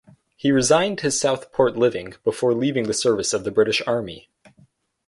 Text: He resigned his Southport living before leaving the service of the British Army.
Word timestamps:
He 0.35 0.51
resigned 0.51 1.01
his 1.01 1.19
Southport 1.19 1.77
living 1.77 2.15
before 2.23 2.55
leaving 2.55 2.85
the 2.85 2.93
service 2.95 3.33
of 3.33 3.43
the 3.43 3.51
British 3.51 3.83
Army. 3.85 4.31